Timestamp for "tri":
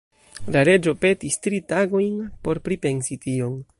1.47-1.59